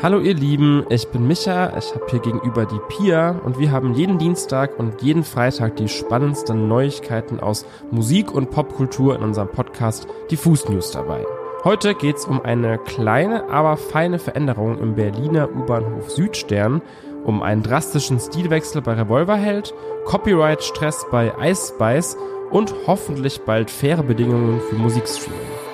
[0.00, 3.94] Hallo ihr Lieben, ich bin Micha, ich habe hier gegenüber die Pia und wir haben
[3.94, 10.06] jeden Dienstag und jeden Freitag die spannendsten Neuigkeiten aus Musik und Popkultur in unserem Podcast
[10.30, 11.26] Diffus News dabei.
[11.64, 16.80] Heute geht's um eine kleine, aber feine Veränderung im Berliner U-Bahnhof Südstern,
[17.24, 19.74] um einen drastischen Stilwechsel bei Revolverheld,
[20.04, 22.16] Copyright-Stress bei Ice Spice
[22.52, 25.67] und hoffentlich bald faire Bedingungen für Musikstreaming.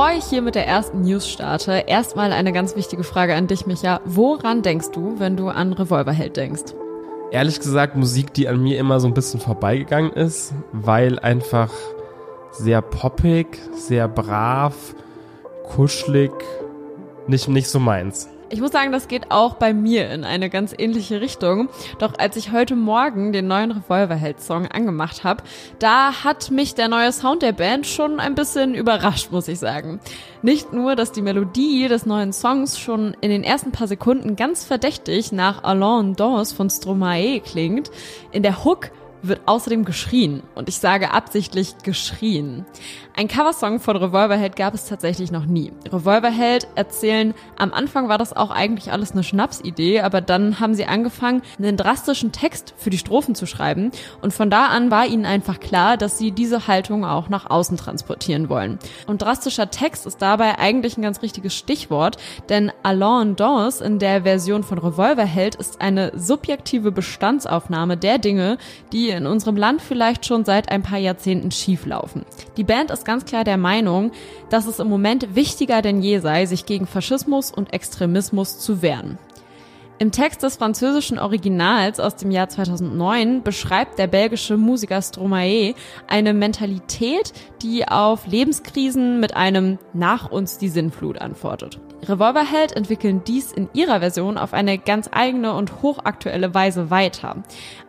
[0.00, 3.66] Bevor ich hier mit der ersten News starte, erstmal eine ganz wichtige Frage an dich,
[3.66, 4.00] Micha.
[4.06, 6.72] Woran denkst du, wenn du an Revolverheld denkst?
[7.30, 11.70] Ehrlich gesagt, Musik, die an mir immer so ein bisschen vorbeigegangen ist, weil einfach
[12.50, 14.94] sehr poppig, sehr brav,
[15.64, 16.32] kuschelig,
[17.26, 18.26] nicht, nicht so meins.
[18.52, 21.68] Ich muss sagen, das geht auch bei mir in eine ganz ähnliche Richtung.
[22.00, 25.44] Doch als ich heute Morgen den neuen Revolverheld-Song angemacht habe,
[25.78, 30.00] da hat mich der neue Sound der Band schon ein bisschen überrascht, muss ich sagen.
[30.42, 34.64] Nicht nur, dass die Melodie des neuen Songs schon in den ersten paar Sekunden ganz
[34.64, 37.92] verdächtig nach Alain Dance von Stromae klingt,
[38.32, 38.90] in der Hook
[39.22, 40.42] wird außerdem geschrien.
[40.54, 42.64] Und ich sage absichtlich geschrien.
[43.16, 45.72] Ein Coversong von Revolverheld gab es tatsächlich noch nie.
[45.92, 50.86] Revolverheld erzählen, am Anfang war das auch eigentlich alles eine Schnapsidee, aber dann haben sie
[50.86, 53.90] angefangen, einen drastischen Text für die Strophen zu schreiben.
[54.22, 57.76] Und von da an war ihnen einfach klar, dass sie diese Haltung auch nach außen
[57.76, 58.78] transportieren wollen.
[59.06, 62.16] Und drastischer Text ist dabei eigentlich ein ganz richtiges Stichwort,
[62.48, 68.56] denn Alain Dance in der Version von Revolverheld ist eine subjektive Bestandsaufnahme der Dinge,
[68.92, 72.24] die in unserem Land vielleicht schon seit ein paar Jahrzehnten schieflaufen.
[72.56, 74.12] Die Band ist ganz klar der Meinung,
[74.50, 79.18] dass es im Moment wichtiger denn je sei, sich gegen Faschismus und Extremismus zu wehren.
[80.02, 85.74] Im Text des französischen Originals aus dem Jahr 2009 beschreibt der belgische Musiker Stromae
[86.06, 91.78] eine Mentalität, die auf Lebenskrisen mit einem Nach uns die Sinnflut antwortet.
[92.08, 97.36] Revolverheld entwickeln dies in ihrer Version auf eine ganz eigene und hochaktuelle Weise weiter.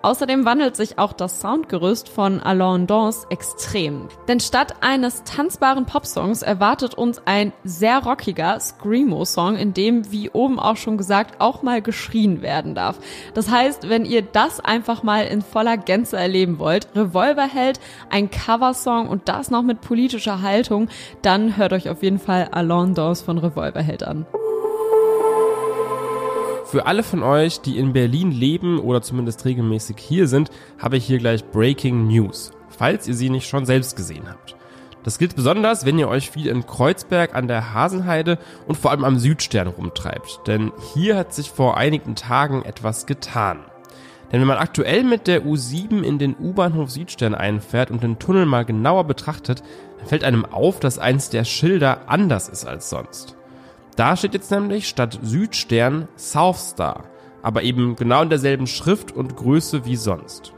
[0.02, 4.10] Außerdem wandelt sich auch das Soundgerüst von Alain Dance extrem.
[4.28, 10.60] Denn statt eines tanzbaren Popsongs erwartet uns ein sehr rockiger Screamo-Song, in dem, wie oben
[10.60, 13.00] auch schon gesagt, auch mal geschrien werden darf.
[13.34, 17.80] Das heißt, wenn ihr das einfach mal in voller Gänze erleben wollt, Revolverheld,
[18.10, 20.90] ein Coversong und das noch mit politischer Haltung,
[21.22, 24.26] dann hört euch auf jeden Fall Alain Dance von Revolverheld an.
[26.66, 31.06] Für alle von euch, die in Berlin leben oder zumindest regelmäßig hier sind, habe ich
[31.06, 34.56] hier gleich Breaking News, falls ihr sie nicht schon selbst gesehen habt.
[35.04, 39.04] Das gilt besonders, wenn ihr euch viel in Kreuzberg an der Hasenheide und vor allem
[39.04, 43.60] am Südstern rumtreibt, denn hier hat sich vor einigen Tagen etwas getan.
[44.32, 48.46] Denn wenn man aktuell mit der U7 in den U-Bahnhof Südstern einfährt und den Tunnel
[48.46, 49.62] mal genauer betrachtet,
[49.98, 53.36] dann fällt einem auf, dass eins der Schilder anders ist als sonst.
[53.98, 57.04] Da steht jetzt nämlich statt Südstern Southstar,
[57.42, 60.54] aber eben genau in derselben Schrift und Größe wie sonst.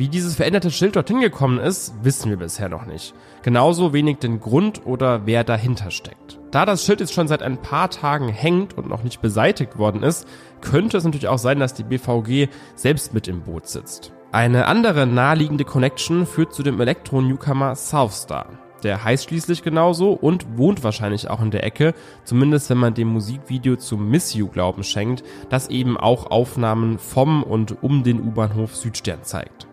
[0.00, 3.12] Wie dieses veränderte Schild dorthin gekommen ist, wissen wir bisher noch nicht.
[3.42, 6.38] Genauso wenig den Grund oder wer dahinter steckt.
[6.50, 10.02] Da das Schild jetzt schon seit ein paar Tagen hängt und noch nicht beseitigt worden
[10.02, 10.26] ist,
[10.62, 14.14] könnte es natürlich auch sein, dass die BVG selbst mit im Boot sitzt.
[14.32, 18.46] Eine andere naheliegende Connection führt zu dem Elektro-Newcomer Southstar.
[18.82, 21.92] Der heißt schließlich genauso und wohnt wahrscheinlich auch in der Ecke,
[22.24, 27.42] zumindest wenn man dem Musikvideo zu Miss You Glauben schenkt, das eben auch Aufnahmen vom
[27.42, 29.66] und um den U-Bahnhof Südstern zeigt.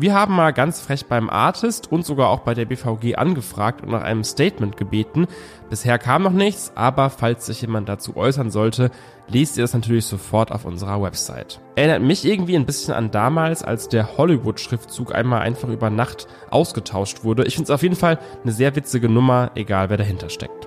[0.00, 3.90] Wir haben mal ganz frech beim Artist und sogar auch bei der BVG angefragt und
[3.90, 5.26] nach einem Statement gebeten.
[5.68, 8.90] Bisher kam noch nichts, aber falls sich jemand dazu äußern sollte,
[9.28, 11.60] lest ihr das natürlich sofort auf unserer Website.
[11.74, 17.22] Erinnert mich irgendwie ein bisschen an damals, als der Hollywood-Schriftzug einmal einfach über Nacht ausgetauscht
[17.22, 17.44] wurde.
[17.44, 20.66] Ich finde es auf jeden Fall eine sehr witzige Nummer, egal wer dahinter steckt.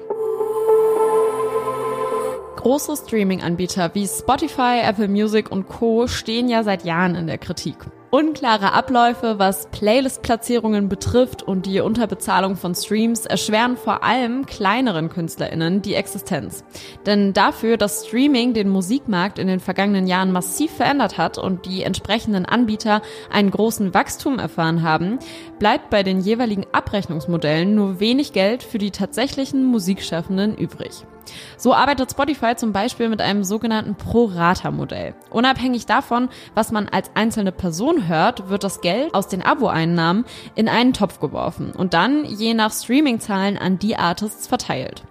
[2.57, 6.05] Große Streaming-Anbieter wie Spotify, Apple Music und Co.
[6.05, 7.77] stehen ja seit Jahren in der Kritik.
[8.13, 15.81] Unklare Abläufe, was Playlist-Platzierungen betrifft und die Unterbezahlung von Streams erschweren vor allem kleineren KünstlerInnen
[15.81, 16.63] die Existenz.
[17.07, 21.81] Denn dafür, dass Streaming den Musikmarkt in den vergangenen Jahren massiv verändert hat und die
[21.81, 23.01] entsprechenden Anbieter
[23.31, 25.17] einen großen Wachstum erfahren haben,
[25.57, 31.03] bleibt bei den jeweiligen Abrechnungsmodellen nur wenig Geld für die tatsächlichen Musikschaffenden übrig.
[31.57, 35.15] So arbeitet Spotify zum Beispiel mit einem sogenannten Pro-Rata-Modell.
[35.29, 40.67] Unabhängig davon, was man als einzelne Person hört, wird das Geld aus den Abo-Einnahmen in
[40.67, 45.03] einen Topf geworfen und dann je nach Streaming-Zahlen an die Artists verteilt.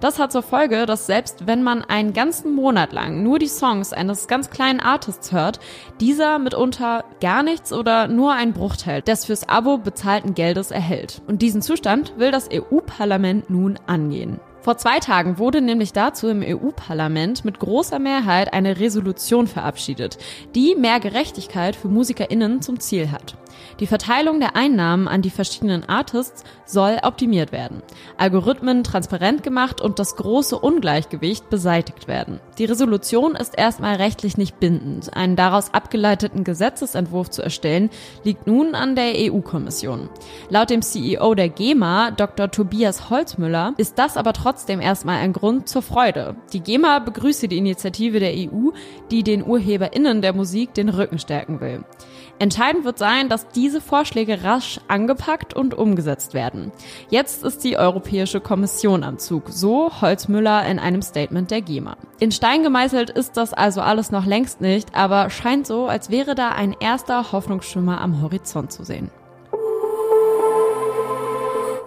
[0.00, 3.92] Das hat zur Folge, dass selbst wenn man einen ganzen Monat lang nur die Songs
[3.92, 5.60] eines ganz kleinen Artists hört,
[6.00, 11.20] dieser mitunter gar nichts oder nur einen Bruchteil des fürs Abo bezahlten Geldes erhält.
[11.26, 14.40] Und diesen Zustand will das EU-Parlament nun angehen.
[14.62, 20.18] Vor zwei Tagen wurde nämlich dazu im EU-Parlament mit großer Mehrheit eine Resolution verabschiedet,
[20.54, 23.36] die mehr Gerechtigkeit für MusikerInnen zum Ziel hat.
[23.78, 27.82] Die Verteilung der Einnahmen an die verschiedenen Artists soll optimiert werden,
[28.16, 32.40] Algorithmen transparent gemacht und das große Ungleichgewicht beseitigt werden.
[32.58, 35.14] Die Resolution ist erstmal rechtlich nicht bindend.
[35.16, 37.90] Einen daraus abgeleiteten Gesetzesentwurf zu erstellen,
[38.22, 40.08] liegt nun an der EU-Kommission.
[40.48, 42.50] Laut dem CEO der GEMA, Dr.
[42.50, 44.49] Tobias Holzmüller, ist das aber trotzdem
[44.80, 46.36] erstmal ein Grund zur Freude.
[46.52, 48.70] Die GEMA begrüße die Initiative der EU,
[49.10, 51.84] die den UrheberInnen der Musik den Rücken stärken will.
[52.38, 56.72] Entscheidend wird sein, dass diese Vorschläge rasch angepackt und umgesetzt werden.
[57.10, 61.96] Jetzt ist die Europäische Kommission am Zug, so Holzmüller in einem Statement der GEMA.
[62.18, 66.34] In Stein gemeißelt ist das also alles noch längst nicht, aber scheint so, als wäre
[66.34, 69.10] da ein erster Hoffnungsschimmer am Horizont zu sehen.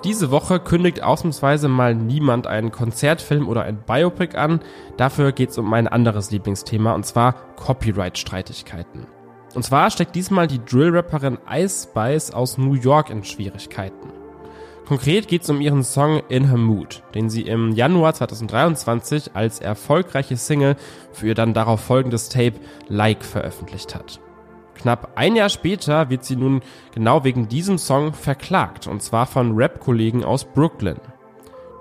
[0.03, 4.59] Diese Woche kündigt ausnahmsweise mal niemand einen Konzertfilm oder ein Biopic an.
[4.97, 9.07] Dafür geht es um mein anderes Lieblingsthema, und zwar Copyright-Streitigkeiten.
[9.55, 14.09] Und zwar steckt diesmal die Drill-Rapperin Ice Spice aus New York in Schwierigkeiten.
[14.85, 19.61] Konkret geht es um ihren Song In Her Mood, den sie im Januar 2023 als
[19.61, 20.75] erfolgreiche Single
[21.13, 22.59] für ihr dann darauf folgendes Tape
[22.89, 24.19] Like veröffentlicht hat.
[24.75, 26.61] Knapp ein Jahr später wird sie nun
[26.93, 30.99] genau wegen diesem Song verklagt, und zwar von Rap-Kollegen aus Brooklyn.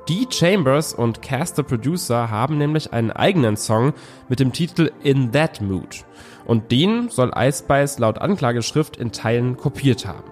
[0.08, 3.92] Die Chambers und Cast the Producer haben nämlich einen eigenen Song
[4.28, 6.04] mit dem Titel In That Mood.
[6.44, 10.30] Und den soll Ice Spice laut Anklageschrift in Teilen kopiert haben.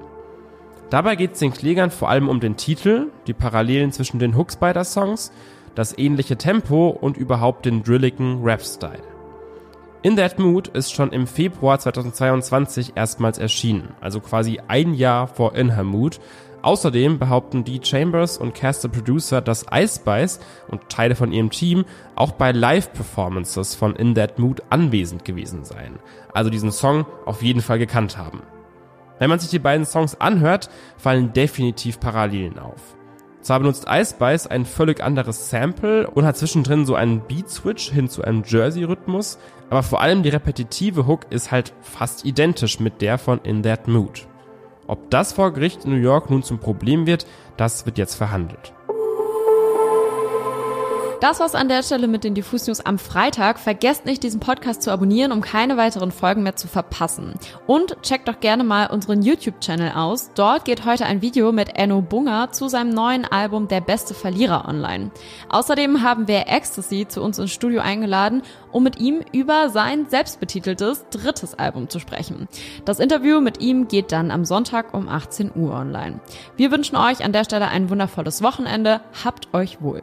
[0.90, 4.56] Dabei geht es den Klägern vor allem um den Titel, die Parallelen zwischen den Hooks
[4.56, 5.30] beider Songs,
[5.76, 9.09] das ähnliche Tempo und überhaupt den drilligen Rap-Style.
[10.02, 15.54] In That Mood ist schon im Februar 2022 erstmals erschienen, also quasi ein Jahr vor
[15.54, 16.20] In Her Mood,
[16.62, 21.48] Außerdem behaupten die Chambers und Cast the Producer, dass Ice Spice und Teile von ihrem
[21.48, 21.86] Team
[22.16, 25.98] auch bei Live-Performances von In That Mood anwesend gewesen seien.
[26.34, 28.42] Also diesen Song auf jeden Fall gekannt haben.
[29.18, 30.68] Wenn man sich die beiden Songs anhört,
[30.98, 32.94] fallen definitiv Parallelen auf.
[33.42, 38.08] Zwar benutzt Ice Spice ein völlig anderes Sample und hat zwischendrin so einen Beat-Switch hin
[38.08, 39.38] zu einem Jersey-Rhythmus,
[39.70, 43.88] aber vor allem die repetitive Hook ist halt fast identisch mit der von In That
[43.88, 44.26] Mood.
[44.86, 47.26] Ob das vor Gericht in New York nun zum Problem wird,
[47.56, 48.74] das wird jetzt verhandelt.
[51.20, 53.58] Das war's an der Stelle mit den Diffus News am Freitag.
[53.58, 57.34] Vergesst nicht, diesen Podcast zu abonnieren, um keine weiteren Folgen mehr zu verpassen.
[57.66, 60.30] Und checkt doch gerne mal unseren YouTube-Channel aus.
[60.34, 64.66] Dort geht heute ein Video mit Enno Bunger zu seinem neuen Album Der beste Verlierer
[64.66, 65.10] online.
[65.50, 68.40] Außerdem haben wir Ecstasy zu uns ins Studio eingeladen,
[68.72, 72.48] um mit ihm über sein selbstbetiteltes drittes Album zu sprechen.
[72.86, 76.20] Das Interview mit ihm geht dann am Sonntag um 18 Uhr online.
[76.56, 79.02] Wir wünschen euch an der Stelle ein wundervolles Wochenende.
[79.22, 80.02] Habt euch wohl.